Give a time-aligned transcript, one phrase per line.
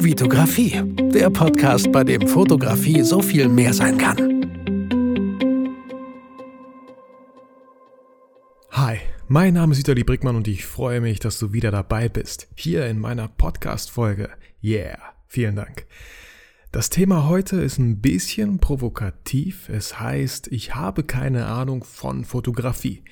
[0.00, 0.80] Vitografie,
[1.12, 4.16] der Podcast, bei dem Fotografie so viel mehr sein kann.
[8.70, 12.46] Hi, mein Name ist Vitali Brickmann und ich freue mich, dass du wieder dabei bist.
[12.54, 14.30] Hier in meiner Podcast-Folge.
[14.62, 15.86] Yeah, vielen Dank.
[16.70, 19.68] Das Thema heute ist ein bisschen provokativ.
[19.68, 23.02] Es heißt, ich habe keine Ahnung von Fotografie.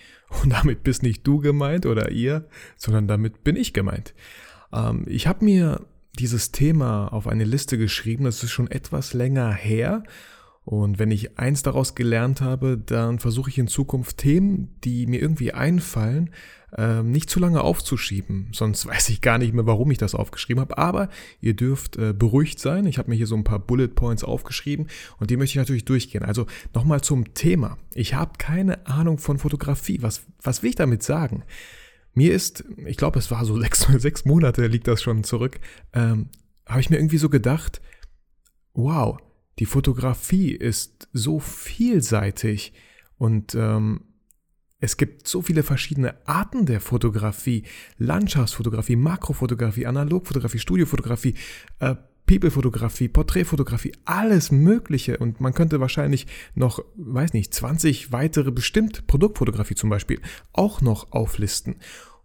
[0.42, 4.14] Und damit bist nicht du gemeint oder ihr, sondern damit bin ich gemeint.
[4.72, 5.86] Ähm, ich habe mir
[6.18, 10.02] dieses Thema auf eine Liste geschrieben, das ist schon etwas länger her.
[10.64, 15.20] Und wenn ich eins daraus gelernt habe, dann versuche ich in Zukunft Themen, die mir
[15.20, 16.30] irgendwie einfallen,
[16.76, 18.48] ähm, nicht zu lange aufzuschieben.
[18.52, 20.76] Sonst weiß ich gar nicht mehr, warum ich das aufgeschrieben habe.
[20.76, 21.08] Aber
[21.40, 22.86] ihr dürft äh, beruhigt sein.
[22.86, 25.84] Ich habe mir hier so ein paar Bullet Points aufgeschrieben und die möchte ich natürlich
[25.84, 26.24] durchgehen.
[26.24, 27.78] Also nochmal zum Thema.
[27.94, 30.02] Ich habe keine Ahnung von Fotografie.
[30.02, 31.44] Was, was will ich damit sagen?
[32.16, 35.60] Mir ist, ich glaube, es war so sechs, sechs Monate, liegt das schon zurück,
[35.92, 36.30] ähm,
[36.66, 37.80] habe ich mir irgendwie so gedacht,
[38.72, 39.18] wow,
[39.58, 42.72] die Fotografie ist so vielseitig
[43.18, 44.00] und ähm,
[44.78, 47.64] es gibt so viele verschiedene Arten der Fotografie,
[47.98, 51.34] Landschaftsfotografie, Makrofotografie, Analogfotografie, Studiofotografie,
[51.80, 51.96] äh,
[52.26, 55.18] People-Fotografie, Porträtfotografie, alles Mögliche.
[55.18, 60.20] Und man könnte wahrscheinlich noch, weiß nicht, 20 weitere bestimmt Produktfotografie zum Beispiel
[60.52, 61.76] auch noch auflisten.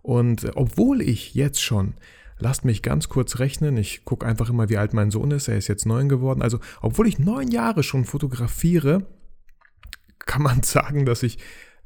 [0.02, 1.94] Und obwohl ich jetzt schon,
[2.40, 5.58] lasst mich ganz kurz rechnen, ich gucke einfach immer, wie alt mein Sohn ist, er
[5.58, 9.06] ist jetzt neun geworden, also obwohl ich neun Jahre schon fotografiere,
[10.20, 11.38] kann man sagen, dass ich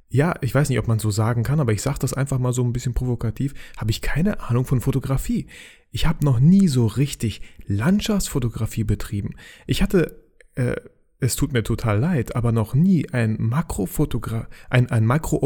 [0.10, 2.54] ja, ich weiß nicht, ob man so sagen kann, aber ich sage das einfach mal
[2.54, 5.48] so ein bisschen provokativ, habe ich keine Ahnung von Fotografie.
[5.92, 9.36] Ich habe noch nie so richtig Landschaftsfotografie betrieben.
[9.66, 10.24] Ich hatte,
[10.56, 10.76] äh,
[11.20, 15.38] es tut mir total leid, aber noch nie ein Makrofotograf, ein, ein Makro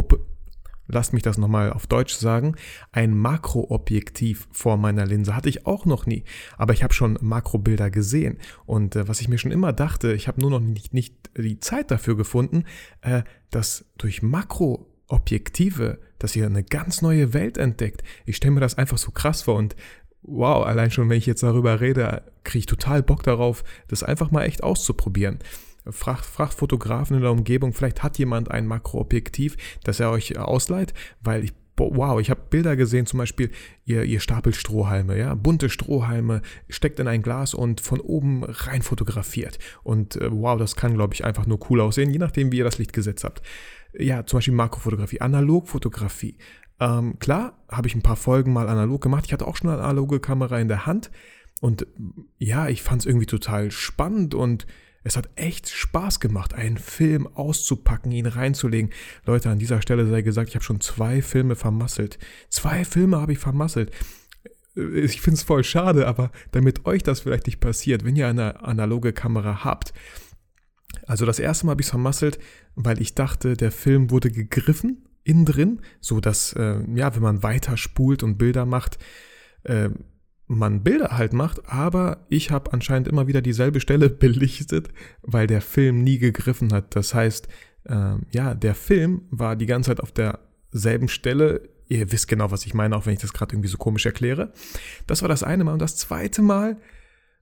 [0.89, 2.55] lasst mich das nochmal auf Deutsch sagen,
[2.91, 6.23] ein Makroobjektiv vor meiner Linse hatte ich auch noch nie.
[6.57, 8.37] Aber ich habe schon Makrobilder gesehen.
[8.65, 11.59] Und äh, was ich mir schon immer dachte, ich habe nur noch nicht, nicht die
[11.59, 12.65] Zeit dafür gefunden,
[13.01, 18.03] äh, dass durch Makroobjektive, dass ihr eine ganz neue Welt entdeckt.
[18.25, 19.75] Ich stelle mir das einfach so krass vor und
[20.21, 24.31] wow, allein schon, wenn ich jetzt darüber rede, kriege ich total Bock darauf, das einfach
[24.31, 25.39] mal echt auszuprobieren.
[25.91, 31.43] Fragt, fragt in der Umgebung, vielleicht hat jemand ein Makroobjektiv, das er euch ausleiht, weil
[31.43, 33.51] ich wow, ich habe Bilder gesehen, zum Beispiel,
[33.85, 38.81] ihr, ihr stapelt Strohhalme, ja, bunte Strohhalme, steckt in ein Glas und von oben rein
[38.81, 39.59] fotografiert.
[39.83, 42.63] Und äh, wow, das kann, glaube ich, einfach nur cool aussehen, je nachdem, wie ihr
[42.63, 43.41] das Licht gesetzt habt.
[43.93, 46.37] Ja, zum Beispiel Makrofotografie, Analogfotografie.
[46.79, 49.25] Ähm, klar, habe ich ein paar Folgen mal analog gemacht.
[49.25, 51.11] Ich hatte auch schon eine analoge Kamera in der Hand.
[51.61, 51.87] Und
[52.37, 54.65] ja, ich fand es irgendwie total spannend und
[55.03, 58.91] es hat echt Spaß gemacht, einen Film auszupacken, ihn reinzulegen.
[59.25, 62.19] Leute, an dieser Stelle sei gesagt, ich habe schon zwei Filme vermasselt.
[62.49, 63.91] Zwei Filme habe ich vermasselt.
[64.75, 68.27] Äh, ich finde es voll schade, aber damit euch das vielleicht nicht passiert, wenn ihr
[68.27, 69.93] eine analoge Kamera habt.
[71.05, 72.39] Also das erste Mal habe ich es vermasselt,
[72.75, 77.43] weil ich dachte, der Film wurde gegriffen innen drin, so dass, äh, ja, wenn man
[77.43, 78.97] weiter spult und Bilder macht,
[79.63, 79.89] äh,
[80.49, 84.89] man Bilder halt macht, aber ich habe anscheinend immer wieder dieselbe Stelle belichtet,
[85.21, 86.95] weil der Film nie gegriffen hat.
[86.95, 87.47] Das heißt,
[87.85, 91.69] äh, ja, der Film war die ganze Zeit auf derselben Stelle.
[91.87, 94.51] Ihr wisst genau, was ich meine, auch wenn ich das gerade irgendwie so komisch erkläre.
[95.05, 95.73] Das war das eine Mal.
[95.73, 96.77] Und das zweite Mal,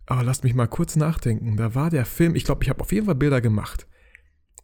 [0.05, 2.91] aber lasst mich mal kurz nachdenken, da war der Film, ich glaube, ich habe auf
[2.91, 3.87] jeden Fall Bilder gemacht.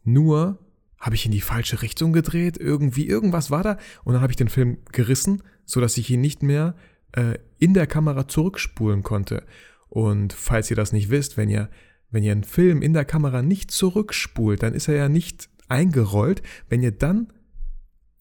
[0.04, 0.58] Nur
[1.00, 4.36] habe ich in die falsche Richtung gedreht, irgendwie, irgendwas war da und dann habe ich
[4.36, 6.74] den Film gerissen, sodass ich ihn nicht mehr
[7.14, 9.44] äh, in der Kamera zurückspulen konnte.
[9.88, 11.70] Und falls ihr das nicht wisst, wenn ihr,
[12.10, 16.42] wenn ihr einen Film in der Kamera nicht zurückspult, dann ist er ja nicht eingerollt.
[16.68, 17.32] Wenn ihr dann,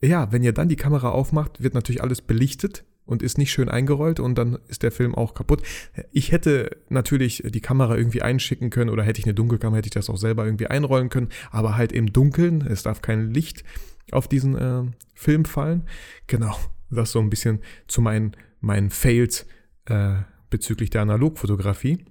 [0.02, 3.70] ja, wenn ihr dann die Kamera aufmacht, wird natürlich alles belichtet und ist nicht schön
[3.70, 5.62] eingerollt und dann ist der Film auch kaputt.
[6.12, 9.94] Ich hätte natürlich die Kamera irgendwie einschicken können oder hätte ich eine Dunkelkamera, hätte ich
[9.94, 13.64] das auch selber irgendwie einrollen können, aber halt im Dunkeln, es darf kein Licht
[14.12, 14.84] auf diesen äh,
[15.14, 15.84] Film fallen.
[16.28, 16.56] Genau,
[16.90, 19.46] das so ein bisschen zu meinen meinen Fails
[19.86, 20.16] äh,
[20.50, 22.06] bezüglich der Analogfotografie.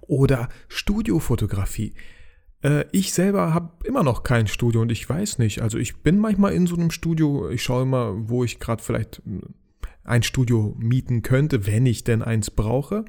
[0.00, 1.94] Oder Studiofotografie.
[2.62, 5.62] Äh, ich selber habe immer noch kein Studio und ich weiß nicht.
[5.62, 9.22] Also ich bin manchmal in so einem Studio, ich schaue immer, wo ich gerade vielleicht
[9.26, 9.40] äh,
[10.02, 13.04] ein Studio mieten könnte, wenn ich denn eins brauche.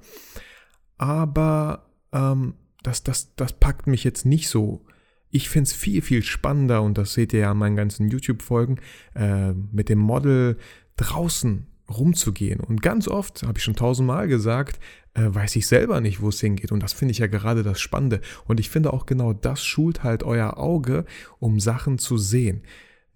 [0.97, 4.85] Aber ähm, das, das, das packt mich jetzt nicht so.
[5.29, 8.79] Ich finde es viel, viel spannender, und das seht ihr ja an meinen ganzen YouTube-Folgen,
[9.13, 10.57] äh, mit dem Model
[10.95, 12.59] draußen rumzugehen.
[12.59, 14.79] Und ganz oft, habe ich schon tausendmal gesagt,
[15.13, 16.71] äh, weiß ich selber nicht, wo es hingeht.
[16.71, 18.21] Und das finde ich ja gerade das Spannende.
[18.45, 21.05] Und ich finde auch genau das schult halt euer Auge,
[21.39, 22.63] um Sachen zu sehen.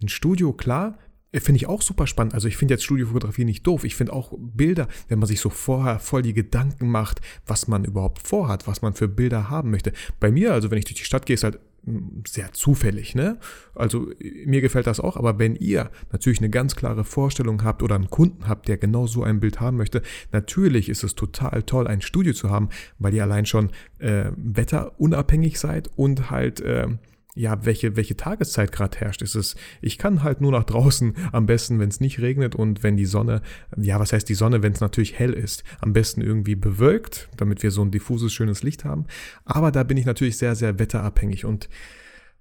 [0.01, 0.97] Ein Studio, klar,
[1.39, 2.33] finde ich auch super spannend.
[2.33, 3.83] Also ich finde jetzt Studiofotografie nicht doof.
[3.85, 7.85] Ich finde auch Bilder, wenn man sich so vorher voll die Gedanken macht, was man
[7.85, 9.93] überhaupt vorhat, was man für Bilder haben möchte.
[10.19, 11.59] Bei mir, also wenn ich durch die Stadt gehe, ist halt
[12.27, 13.37] sehr zufällig, ne?
[13.73, 14.09] Also
[14.45, 18.09] mir gefällt das auch, aber wenn ihr natürlich eine ganz klare Vorstellung habt oder einen
[18.09, 22.01] Kunden habt, der genau so ein Bild haben möchte, natürlich ist es total toll, ein
[22.01, 22.69] Studio zu haben,
[22.99, 26.87] weil ihr allein schon äh, wetterunabhängig seid und halt äh,
[27.35, 29.21] ja, welche, welche Tageszeit gerade herrscht.
[29.21, 32.83] Ist es, ich kann halt nur nach draußen am besten, wenn es nicht regnet und
[32.83, 33.41] wenn die Sonne,
[33.77, 37.63] ja, was heißt die Sonne, wenn es natürlich hell ist, am besten irgendwie bewölkt, damit
[37.63, 39.05] wir so ein diffuses, schönes Licht haben.
[39.45, 41.69] Aber da bin ich natürlich sehr, sehr wetterabhängig und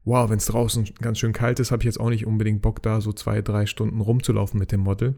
[0.05, 2.83] wow, wenn es draußen ganz schön kalt ist, habe ich jetzt auch nicht unbedingt Bock,
[2.83, 5.15] da so zwei, drei Stunden rumzulaufen mit dem Model.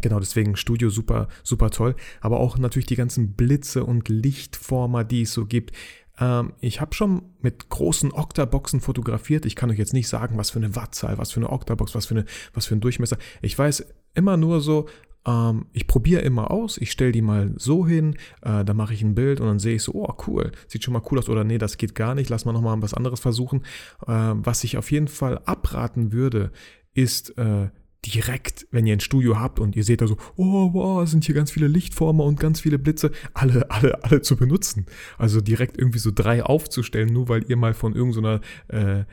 [0.00, 1.94] Genau, deswegen Studio super, super toll.
[2.20, 5.72] Aber auch natürlich die ganzen Blitze und Lichtformer, die es so gibt.
[6.22, 9.44] Ähm, ich habe schon mit großen Octaboxen fotografiert.
[9.44, 12.06] Ich kann euch jetzt nicht sagen, was für eine Wattzahl, was für eine Octabox, was
[12.06, 12.24] für, eine,
[12.54, 13.18] was für ein Durchmesser.
[13.40, 14.86] Ich weiß immer nur so,
[15.26, 19.02] ähm, ich probiere immer aus, ich stelle die mal so hin, äh, dann mache ich
[19.02, 21.44] ein Bild und dann sehe ich so, oh cool, sieht schon mal cool aus oder
[21.44, 23.62] nee, das geht gar nicht, lass mal nochmal was anderes versuchen.
[24.06, 26.52] Äh, was ich auf jeden Fall abraten würde,
[26.94, 27.70] ist äh,
[28.04, 31.34] direkt, wenn ihr ein Studio habt und ihr seht da so, oh wow, sind hier
[31.34, 34.86] ganz viele Lichtformer und ganz viele Blitze, alle, alle, alle zu benutzen.
[35.18, 39.04] Also direkt irgendwie so drei aufzustellen, nur weil ihr mal von irgendeiner, so äh,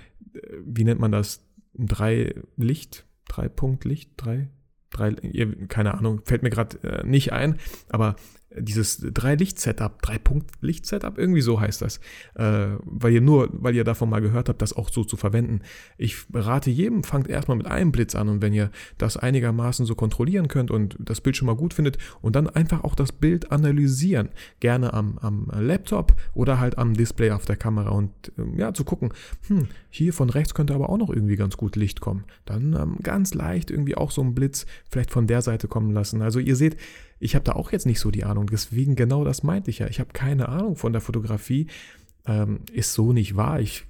[0.65, 1.45] wie nennt man das,
[1.75, 4.49] drei Licht, drei Punkt Licht, drei,
[4.89, 5.11] drei,
[5.67, 7.59] keine Ahnung, fällt mir gerade äh, nicht ein,
[7.89, 8.15] aber
[8.55, 11.97] dieses Drei-Licht-Setup, Drei-Punkt-Licht-Setup, irgendwie so heißt das,
[12.35, 15.61] äh, weil ihr nur, weil ihr davon mal gehört habt, das auch so zu verwenden.
[15.97, 19.93] Ich rate jedem, fangt erstmal mit einem Blitz an und wenn ihr das einigermaßen so
[19.93, 23.51] kontrollieren könnt und das Bild schon mal gut findet und dann einfach auch das Bild
[23.51, 24.29] analysieren,
[24.59, 28.83] gerne am, am Laptop oder halt am Display auf der Kamera und ähm, ja, zu
[28.83, 29.13] gucken,
[29.47, 32.23] hm, hier von rechts könnte aber auch noch irgendwie ganz gut Licht kommen.
[32.45, 36.21] Dann ähm, ganz leicht irgendwie auch so ein Blitz vielleicht von der Seite kommen lassen.
[36.21, 36.77] Also ihr seht,
[37.19, 38.47] ich habe da auch jetzt nicht so die Ahnung.
[38.47, 39.87] Deswegen genau das meinte ich ja.
[39.87, 41.67] Ich habe keine Ahnung von der Fotografie.
[42.25, 43.59] Ähm, ist so nicht wahr.
[43.59, 43.85] Ich,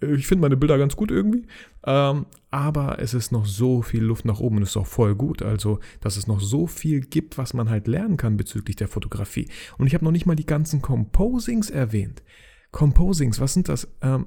[0.00, 1.46] ich finde meine Bilder ganz gut irgendwie.
[1.84, 5.42] Ähm, aber es ist noch so viel Luft nach oben und ist auch voll gut.
[5.42, 9.48] Also, dass es noch so viel gibt, was man halt lernen kann bezüglich der Fotografie.
[9.78, 12.22] Und ich habe noch nicht mal die ganzen Composings erwähnt.
[12.72, 13.88] Composings, was sind das?
[14.02, 14.26] Ähm,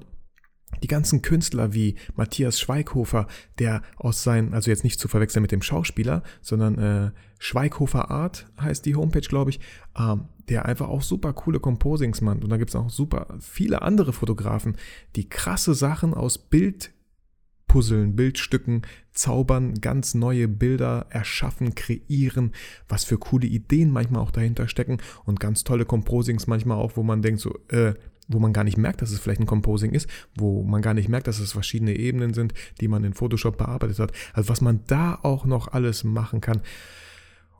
[0.82, 3.26] die ganzen Künstler wie Matthias Schweighofer,
[3.58, 8.46] der aus seinen, also jetzt nicht zu verwechseln mit dem Schauspieler, sondern äh, Schweighofer Art
[8.60, 9.60] heißt die Homepage, glaube ich,
[9.98, 12.42] ähm, der einfach auch super coole Composings macht.
[12.42, 14.76] Und da gibt es auch super viele andere Fotografen,
[15.16, 18.82] die krasse Sachen aus Bildpuzzeln, Bildstücken
[19.12, 22.52] zaubern, ganz neue Bilder erschaffen, kreieren,
[22.88, 27.02] was für coole Ideen manchmal auch dahinter stecken und ganz tolle Composings manchmal auch, wo
[27.02, 27.94] man denkt so, äh,
[28.30, 31.08] wo man gar nicht merkt, dass es vielleicht ein Composing ist, wo man gar nicht
[31.08, 34.12] merkt, dass es verschiedene Ebenen sind, die man in Photoshop bearbeitet hat.
[34.32, 36.60] Also was man da auch noch alles machen kann.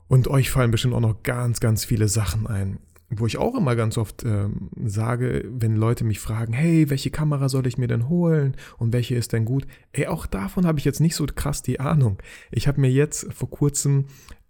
[0.07, 2.79] Und euch fallen bestimmt auch noch ganz, ganz viele Sachen ein.
[3.13, 7.49] Wo ich auch immer ganz oft ähm, sage, wenn Leute mich fragen, hey, welche Kamera
[7.49, 9.67] soll ich mir denn holen und welche ist denn gut?
[9.91, 12.19] Ey, auch davon habe ich jetzt nicht so krass die Ahnung.
[12.51, 14.05] Ich habe mir jetzt vor kurzem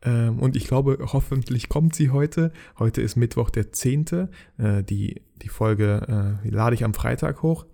[0.10, 2.52] und ich glaube, hoffentlich kommt sie heute.
[2.80, 4.30] Heute ist Mittwoch der 10.
[4.58, 7.66] Äh, die, die Folge äh, lade ich am Freitag hoch.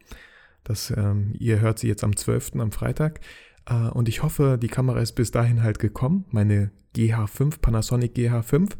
[0.63, 2.55] Das, ähm, ihr hört sie jetzt am 12.
[2.57, 3.21] am Freitag.
[3.65, 6.25] Äh, und ich hoffe, die Kamera ist bis dahin halt gekommen.
[6.29, 8.71] Meine GH5, Panasonic GH5.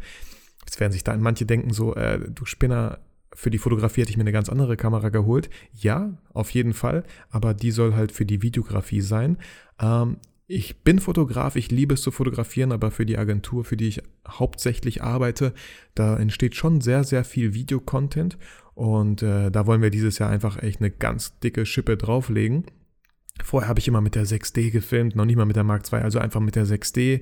[0.65, 2.99] Jetzt werden sich da manche denken so, äh, du Spinner,
[3.33, 5.49] für die Fotografie hätte ich mir eine ganz andere Kamera geholt.
[5.73, 9.37] Ja, auf jeden Fall, aber die soll halt für die Videografie sein.
[9.80, 13.89] Ähm, ich bin Fotograf, ich liebe es zu fotografieren, aber für die Agentur, für die
[13.89, 15.54] ich hauptsächlich arbeite,
[15.94, 18.37] da entsteht schon sehr, sehr viel Videocontent
[18.73, 22.66] und äh, da wollen wir dieses Jahr einfach echt eine ganz dicke Schippe drauflegen.
[23.44, 25.99] Vorher habe ich immer mit der 6D gefilmt, noch nicht mal mit der Mark II,
[25.99, 27.21] also einfach mit der 6D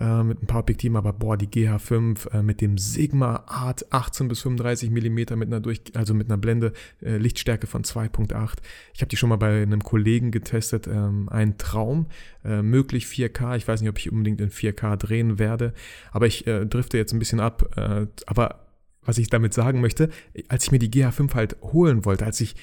[0.00, 4.28] äh, mit ein paar Objektiven, aber boah, die GH5 äh, mit dem Sigma Art 18
[4.28, 8.58] bis 35 mm mit einer durch, also mit einer Blende äh, Lichtstärke von 2.8.
[8.94, 12.06] Ich habe die schon mal bei einem Kollegen getestet, ähm, ein Traum,
[12.44, 13.56] äh, möglich 4K.
[13.56, 15.74] Ich weiß nicht, ob ich unbedingt in 4K drehen werde,
[16.12, 17.68] aber ich äh, drifte jetzt ein bisschen ab.
[18.26, 18.60] Aber
[19.02, 20.10] was ich damit sagen möchte,
[20.48, 22.56] als ich mir die GH5 halt holen wollte, als ich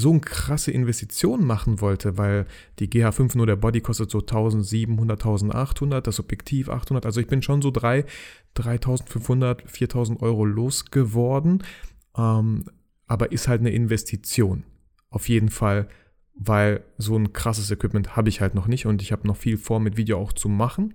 [0.00, 2.46] so eine krasse Investition machen wollte, weil
[2.78, 7.42] die GH5 nur der Body kostet so 1700, 1800, das Objektiv 800, also ich bin
[7.42, 8.04] schon so 3,
[8.54, 11.62] 3500, 4000 Euro losgeworden,
[12.16, 12.64] ähm,
[13.06, 14.64] aber ist halt eine Investition.
[15.10, 15.88] Auf jeden Fall,
[16.34, 19.58] weil so ein krasses Equipment habe ich halt noch nicht und ich habe noch viel
[19.58, 20.94] vor mit Video auch zu machen.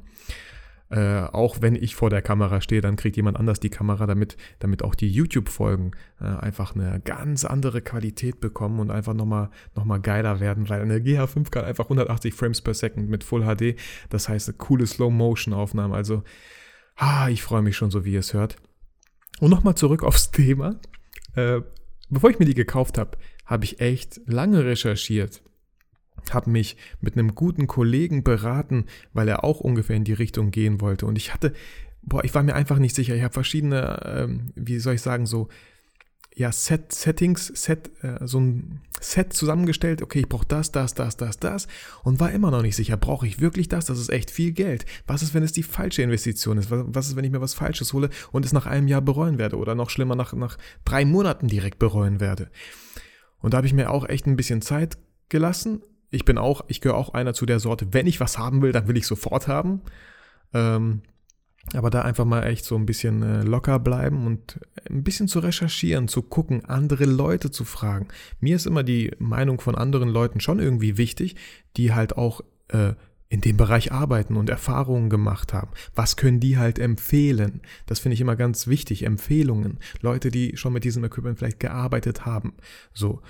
[0.96, 4.38] Äh, auch wenn ich vor der Kamera stehe, dann kriegt jemand anders die Kamera, damit,
[4.60, 9.84] damit auch die YouTube-Folgen äh, einfach eine ganz andere Qualität bekommen und einfach nochmal noch
[9.84, 13.78] mal geiler werden, weil eine GH5 kann einfach 180 Frames per Second mit Full HD.
[14.10, 15.94] Das heißt, eine coole Slow-Motion-Aufnahme.
[15.94, 16.24] Also,
[16.96, 18.56] ah, ich freue mich schon so, wie ihr es hört.
[19.42, 20.80] Und nochmal zurück aufs Thema.
[21.36, 21.60] Äh,
[22.10, 25.44] bevor ich mir die gekauft habe, habe ich echt lange recherchiert
[26.34, 30.82] habe mich mit einem guten Kollegen beraten, weil er auch ungefähr in die Richtung gehen
[30.82, 31.06] wollte.
[31.06, 31.54] Und ich hatte,
[32.02, 33.16] boah, ich war mir einfach nicht sicher.
[33.16, 35.50] Ich habe verschiedene, ähm, wie soll ich sagen, so,
[36.38, 40.02] ja, Set, Settings, Set, äh, so ein Set zusammengestellt.
[40.02, 41.68] Okay, ich brauche das, das, das, das, das.
[42.04, 43.86] Und war immer noch nicht sicher, brauche ich wirklich das?
[43.86, 44.86] Das ist echt viel Geld.
[45.08, 46.68] Was ist, wenn es die falsche Investition ist?
[46.70, 49.58] Was ist, wenn ich mir was Falsches hole und es nach einem Jahr bereuen werde?
[49.58, 52.50] Oder noch schlimmer, nach, nach drei Monaten direkt bereuen werde?
[53.40, 54.98] Und da habe ich mir auch echt ein bisschen Zeit
[55.30, 55.82] gelassen
[56.16, 58.72] ich bin auch, ich gehöre auch einer zu der Sorte, wenn ich was haben will,
[58.72, 59.82] dann will ich sofort haben.
[60.54, 61.02] Ähm,
[61.74, 65.40] aber da einfach mal echt so ein bisschen äh, locker bleiben und ein bisschen zu
[65.40, 68.08] recherchieren, zu gucken, andere Leute zu fragen.
[68.40, 71.36] Mir ist immer die Meinung von anderen Leuten schon irgendwie wichtig,
[71.76, 72.94] die halt auch äh,
[73.30, 75.72] in dem Bereich arbeiten und Erfahrungen gemacht haben.
[75.96, 77.62] Was können die halt empfehlen?
[77.88, 79.04] Das finde ich immer ganz wichtig.
[79.04, 79.80] Empfehlungen.
[80.02, 82.54] Leute, die schon mit diesem Equipment vielleicht gearbeitet haben.
[82.94, 83.22] So.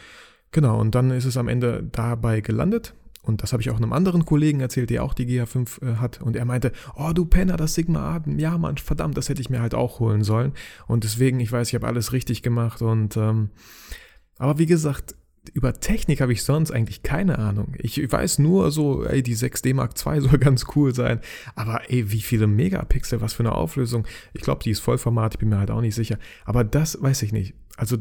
[0.56, 2.94] Genau, und dann ist es am Ende dabei gelandet.
[3.22, 6.22] Und das habe ich auch einem anderen Kollegen erzählt, der auch die GH5 äh, hat.
[6.22, 9.50] Und er meinte, oh du Penner, das Sigma A, ja Mann, verdammt, das hätte ich
[9.50, 10.54] mir halt auch holen sollen.
[10.88, 12.82] Und deswegen, ich weiß, ich habe alles richtig gemacht.
[12.82, 13.50] Und ähm,
[14.38, 15.16] aber wie gesagt,
[15.54, 17.74] über Technik habe ich sonst eigentlich keine Ahnung.
[17.78, 21.20] Ich weiß nur so, ey, die 6D Mark II soll ganz cool sein.
[21.56, 24.08] Aber ey, wie viele Megapixel, was für eine Auflösung.
[24.32, 26.18] Ich glaube, die ist Vollformat, ich bin mir halt auch nicht sicher.
[26.46, 27.56] Aber das weiß ich nicht.
[27.76, 27.98] Also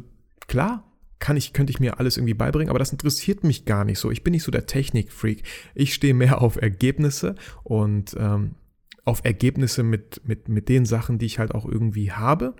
[0.46, 0.84] klar,
[1.18, 4.10] kann ich, könnte ich mir alles irgendwie beibringen, aber das interessiert mich gar nicht so.
[4.10, 5.42] Ich bin nicht so der Technikfreak.
[5.74, 8.56] Ich stehe mehr auf Ergebnisse und ähm,
[9.04, 12.54] auf Ergebnisse mit, mit, mit den Sachen, die ich halt auch irgendwie habe.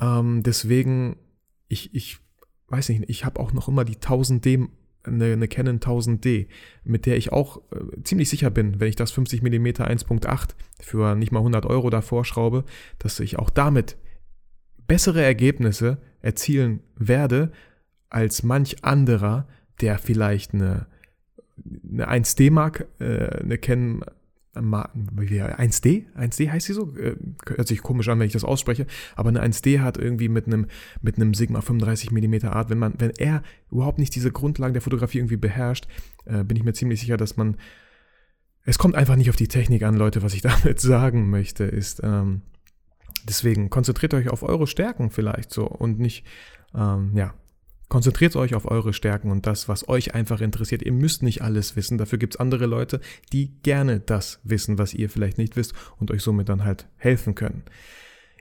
[0.00, 1.16] Ähm, deswegen,
[1.68, 2.18] ich, ich
[2.68, 4.68] weiß nicht, ich habe auch noch immer die 1000D,
[5.04, 6.46] eine, eine Canon 1000D,
[6.84, 10.50] mit der ich auch äh, ziemlich sicher bin, wenn ich das 50 mm 1.8
[10.80, 12.64] für nicht mal 100 Euro davor schraube,
[12.98, 13.96] dass ich auch damit
[14.92, 17.50] bessere Ergebnisse erzielen werde
[18.10, 19.48] als manch anderer,
[19.80, 20.86] der vielleicht eine,
[21.90, 24.04] eine 1D Mark, äh, eine Canon
[24.54, 26.04] 1D?
[26.14, 26.94] 1D heißt sie so?
[26.98, 30.46] Äh, hört sich komisch an, wenn ich das ausspreche, aber eine 1D hat irgendwie mit
[30.46, 30.66] einem,
[31.00, 34.82] mit einem Sigma 35 mm Art, wenn man, wenn er überhaupt nicht diese Grundlagen der
[34.82, 35.86] Fotografie irgendwie beherrscht,
[36.26, 37.56] äh, bin ich mir ziemlich sicher, dass man,
[38.66, 42.02] es kommt einfach nicht auf die Technik an, Leute, was ich damit sagen möchte, ist,
[42.04, 42.42] ähm,
[43.28, 46.24] Deswegen konzentriert euch auf eure Stärken vielleicht so und nicht,
[46.74, 47.34] ähm, ja,
[47.88, 50.82] konzentriert euch auf eure Stärken und das, was euch einfach interessiert.
[50.82, 51.98] Ihr müsst nicht alles wissen.
[51.98, 53.00] Dafür gibt es andere Leute,
[53.32, 57.34] die gerne das wissen, was ihr vielleicht nicht wisst und euch somit dann halt helfen
[57.34, 57.64] können.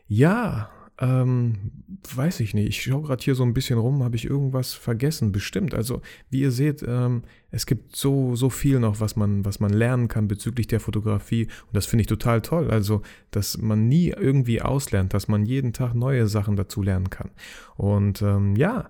[0.07, 0.69] Ja,
[0.99, 1.71] ähm,
[2.13, 2.67] weiß ich nicht.
[2.67, 5.31] Ich schaue gerade hier so ein bisschen rum, habe ich irgendwas vergessen?
[5.31, 5.73] Bestimmt.
[5.73, 9.71] Also, wie ihr seht, ähm, es gibt so, so viel noch, was man, was man
[9.71, 11.45] lernen kann bezüglich der Fotografie.
[11.45, 12.69] Und das finde ich total toll.
[12.69, 17.31] Also, dass man nie irgendwie auslernt, dass man jeden Tag neue Sachen dazu lernen kann.
[17.77, 18.89] Und ähm, ja,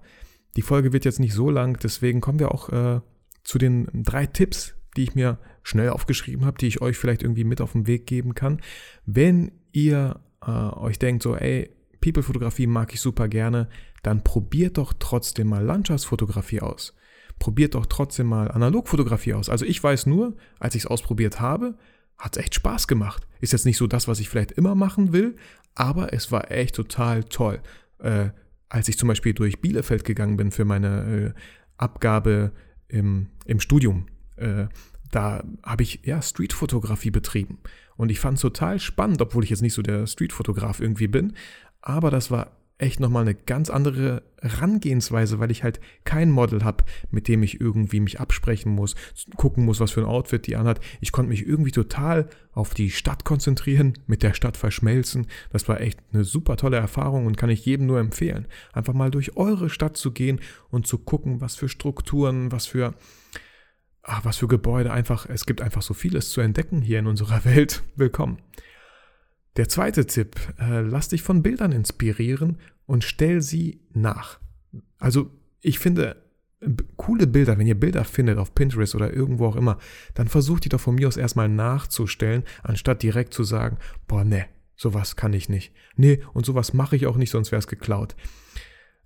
[0.56, 3.00] die Folge wird jetzt nicht so lang, deswegen kommen wir auch äh,
[3.44, 7.44] zu den drei Tipps, die ich mir schnell aufgeschrieben habe, die ich euch vielleicht irgendwie
[7.44, 8.60] mit auf den Weg geben kann.
[9.06, 11.70] Wenn ihr äh, euch denkt, so, ey,
[12.02, 13.70] People-Fotografie mag ich super gerne,
[14.04, 16.96] dann probiert doch trotzdem mal Landschaftsfotografie aus.
[17.40, 19.50] Probiert doch trotzdem mal Analogfotografie aus.
[19.50, 21.76] Also ich weiß nur, als ich es ausprobiert habe,
[22.18, 23.28] hat es echt Spaß gemacht.
[23.40, 25.36] Ist jetzt nicht so das, was ich vielleicht immer machen will,
[25.74, 27.62] aber es war echt total toll.
[28.00, 28.30] Äh,
[28.70, 31.40] als ich zum Beispiel durch Bielefeld gegangen bin für meine äh,
[31.78, 32.52] Abgabe
[32.88, 34.68] im, im Studium, äh,
[35.12, 37.60] da habe ich ja Streetfotografie betrieben.
[37.98, 41.34] Und ich fand es total spannend, obwohl ich jetzt nicht so der Streetfotograf irgendwie bin.
[41.82, 46.84] Aber das war echt nochmal eine ganz andere Herangehensweise, weil ich halt kein Model habe,
[47.12, 48.96] mit dem ich irgendwie mich absprechen muss,
[49.38, 50.80] gucken muss, was für ein Outfit die anhat.
[51.00, 55.28] Ich konnte mich irgendwie total auf die Stadt konzentrieren, mit der Stadt verschmelzen.
[55.52, 58.48] Das war echt eine super tolle Erfahrung und kann ich jedem nur empfehlen.
[58.74, 62.96] Einfach mal durch eure Stadt zu gehen und zu gucken, was für Strukturen, was für
[64.02, 67.46] ach, was für Gebäude einfach, es gibt einfach so vieles zu entdecken hier in unserer
[67.46, 67.84] Welt.
[67.96, 68.40] Willkommen.
[69.58, 74.40] Der zweite Tipp, äh, lass dich von Bildern inspirieren und stell sie nach.
[74.98, 75.32] Also
[75.62, 76.16] ich finde,
[76.96, 79.78] coole Bilder, wenn ihr Bilder findet auf Pinterest oder irgendwo auch immer,
[80.14, 83.78] dann versucht die doch von mir aus erstmal nachzustellen, anstatt direkt zu sagen,
[84.08, 85.74] boah, ne, sowas kann ich nicht.
[85.96, 88.16] Nee, und sowas mache ich auch nicht, sonst wäre es geklaut.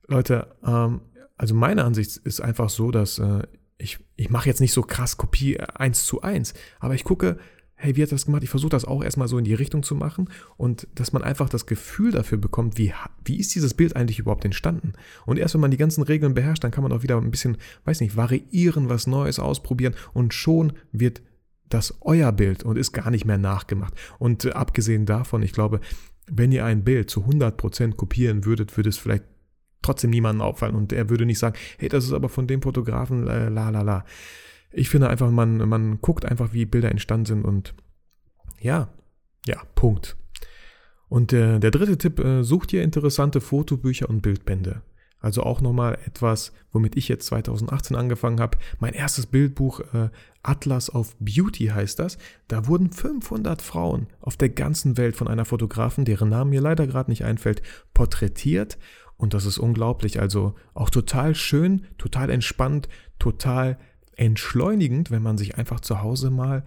[0.08, 1.02] Leute, ähm,
[1.38, 3.44] also meine Ansicht ist einfach so, dass äh,
[3.78, 7.38] ich, ich mache jetzt nicht so krass Kopie eins zu eins, aber ich gucke,
[7.76, 8.44] hey, wie hat das gemacht?
[8.44, 11.50] Ich versuche das auch erstmal so in die Richtung zu machen und dass man einfach
[11.50, 14.94] das Gefühl dafür bekommt, wie, wie ist dieses Bild eigentlich überhaupt entstanden?
[15.26, 17.58] Und erst wenn man die ganzen Regeln beherrscht, dann kann man auch wieder ein bisschen,
[17.84, 21.22] weiß nicht, variieren, was Neues ausprobieren und schon wird
[21.70, 23.94] das euer Bild und ist gar nicht mehr nachgemacht.
[24.20, 25.82] Und äh, abgesehen davon, ich glaube,
[26.28, 29.24] wenn ihr ein Bild zu 100% kopieren würdet, würde es vielleicht
[29.82, 33.28] trotzdem niemandem auffallen und er würde nicht sagen, hey, das ist aber von dem Fotografen,
[33.28, 34.06] äh, la la la.
[34.78, 37.74] Ich finde einfach, man, man guckt einfach, wie Bilder entstanden sind und
[38.60, 38.90] ja,
[39.46, 40.18] ja, Punkt.
[41.08, 44.82] Und äh, der dritte Tipp, äh, sucht ihr interessante Fotobücher und Bildbände.
[45.20, 48.58] Also auch nochmal etwas, womit ich jetzt 2018 angefangen habe.
[48.80, 50.10] Mein erstes Bildbuch, äh,
[50.44, 52.18] Atlas of Beauty heißt das.
[52.48, 56.86] Da wurden 500 Frauen auf der ganzen Welt von einer Fotografen, deren Name mir leider
[56.86, 57.62] gerade nicht einfällt,
[57.94, 58.78] porträtiert.
[59.18, 60.20] Und das ist unglaublich.
[60.20, 63.80] Also auch total schön, total entspannt, total
[64.16, 66.64] entschleunigend, wenn man sich einfach zu Hause mal,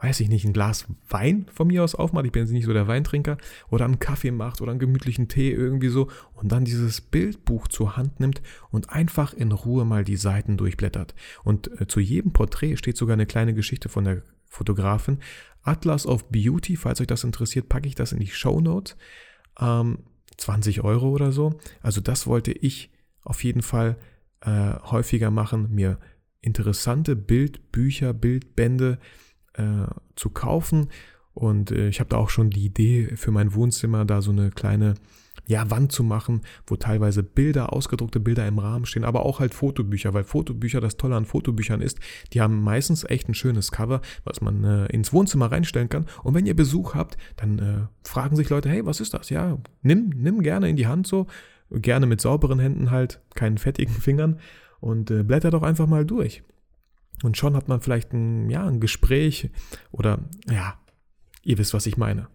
[0.00, 2.26] weiß ich nicht, ein Glas Wein von mir aus aufmacht.
[2.26, 3.36] Ich bin jetzt nicht so der Weintrinker.
[3.68, 6.08] Oder einen Kaffee macht oder einen gemütlichen Tee irgendwie so.
[6.34, 11.14] Und dann dieses Bildbuch zur Hand nimmt und einfach in Ruhe mal die Seiten durchblättert.
[11.42, 15.18] Und äh, zu jedem Porträt steht sogar eine kleine Geschichte von der Fotografin.
[15.62, 18.96] Atlas of Beauty, falls euch das interessiert, packe ich das in die Show Notes.
[19.60, 19.98] Ähm,
[20.36, 21.58] 20 Euro oder so.
[21.82, 22.90] Also das wollte ich
[23.22, 23.96] auf jeden Fall
[24.40, 25.98] äh, häufiger machen, mir
[26.40, 28.98] interessante Bildbücher, Bildbände
[29.54, 30.88] äh, zu kaufen.
[31.34, 34.50] Und äh, ich habe da auch schon die Idee für mein Wohnzimmer, da so eine
[34.50, 34.94] kleine
[35.46, 39.54] ja, Wand zu machen, wo teilweise Bilder, ausgedruckte Bilder im Rahmen stehen, aber auch halt
[39.54, 41.98] Fotobücher, weil Fotobücher, das Tolle an Fotobüchern ist,
[42.34, 46.06] die haben meistens echt ein schönes Cover, was man äh, ins Wohnzimmer reinstellen kann.
[46.22, 49.30] Und wenn ihr Besuch habt, dann äh, fragen sich Leute, hey, was ist das?
[49.30, 51.26] Ja, nimm, nimm gerne in die Hand so,
[51.70, 54.38] gerne mit sauberen Händen halt, keinen fettigen Fingern
[54.80, 56.42] und äh, blätter doch einfach mal durch.
[57.22, 59.50] Und schon hat man vielleicht ein, ja, ein Gespräch
[59.90, 60.78] oder ja,
[61.42, 62.28] ihr wisst, was ich meine.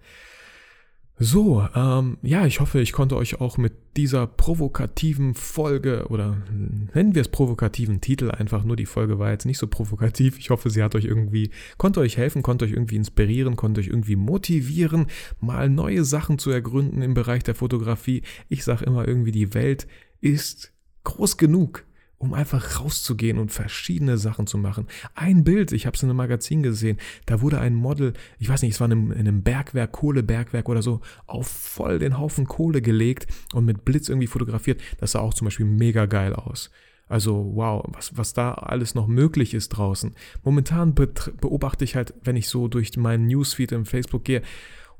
[1.19, 7.13] So, ähm, ja, ich hoffe, ich konnte euch auch mit dieser provokativen Folge oder nennen
[7.13, 10.39] wir es provokativen Titel einfach, nur die Folge war jetzt nicht so provokativ.
[10.39, 13.87] Ich hoffe, sie hat euch irgendwie, konnte euch helfen, konnte euch irgendwie inspirieren, konnte euch
[13.87, 15.05] irgendwie motivieren,
[15.39, 18.23] mal neue Sachen zu ergründen im Bereich der Fotografie.
[18.49, 19.87] Ich sage immer irgendwie, die Welt
[20.19, 20.73] ist
[21.03, 21.85] groß genug
[22.23, 24.87] um einfach rauszugehen und verschiedene Sachen zu machen.
[25.13, 28.61] Ein Bild, ich habe es in einem Magazin gesehen, da wurde ein Model, ich weiß
[28.61, 32.47] nicht, es war in einem, in einem Bergwerk, Kohlebergwerk oder so, auf voll den Haufen
[32.47, 34.79] Kohle gelegt und mit Blitz irgendwie fotografiert.
[34.99, 36.71] Das sah auch zum Beispiel mega geil aus.
[37.09, 40.15] Also wow, was, was da alles noch möglich ist draußen.
[40.43, 44.43] Momentan beobachte ich halt, wenn ich so durch meinen Newsfeed im Facebook gehe,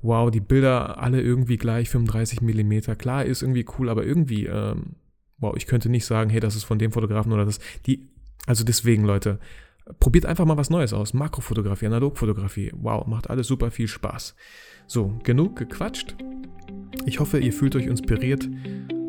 [0.01, 2.97] wow, die Bilder alle irgendwie gleich, 35 Millimeter.
[2.97, 4.95] Klar, ist irgendwie cool, aber irgendwie ähm,
[5.43, 7.59] wow, ich könnte nicht sagen, hey, das ist von dem Fotografen oder das.
[7.85, 8.09] Die,
[8.47, 9.39] also deswegen, Leute,
[9.99, 11.13] probiert einfach mal was Neues aus.
[11.13, 12.71] Makrofotografie, Analogfotografie.
[12.75, 14.35] Wow, macht alles super viel Spaß.
[14.87, 16.15] So, genug gequatscht.
[17.05, 18.49] Ich hoffe, ihr fühlt euch inspiriert,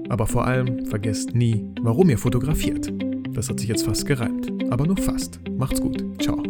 [0.09, 2.92] aber vor allem vergesst nie, warum ihr fotografiert.
[3.33, 5.40] Das hat sich jetzt fast gereimt, aber nur fast.
[5.51, 6.23] Macht's gut.
[6.23, 6.43] Ciao.